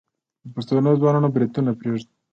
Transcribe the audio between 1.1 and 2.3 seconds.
بروتونه پریږدي.